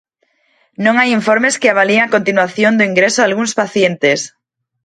Non 0.85 0.95
hai 0.97 1.09
informes 1.19 1.57
que 1.61 1.69
avalíen 1.73 2.03
a 2.05 2.13
continuación 2.15 2.71
do 2.75 2.87
ingreso 2.89 3.19
dalgúns 3.21 3.53
pacientes. 3.61 4.19